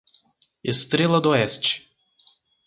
[0.73, 1.77] Estrela d'Oeste